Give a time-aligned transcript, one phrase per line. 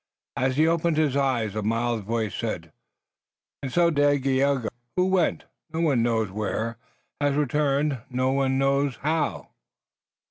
[0.35, 2.71] As he opened his eyes a mild voice said:
[3.61, 6.79] "And so Dagaeoga who went, no one knows where,
[7.21, 9.49] has returned no one knows how."